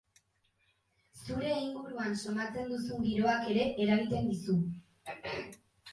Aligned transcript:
Zure 1.19 1.51
inguruan 1.65 2.17
somatzen 2.23 2.73
duzun 2.73 3.05
giroak 3.11 3.47
ere 3.53 3.69
eragiten 3.85 4.33
dizu. 4.35 4.57